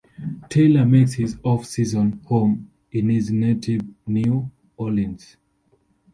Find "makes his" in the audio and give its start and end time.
0.83-1.37